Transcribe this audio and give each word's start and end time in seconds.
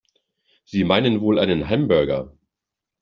Sie 0.63 0.83
meinen 0.83 1.21
wohl 1.21 1.37
einen 1.37 1.69
Hamburger? 1.69 2.35